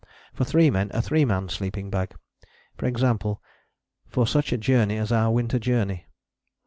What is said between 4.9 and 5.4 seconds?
as our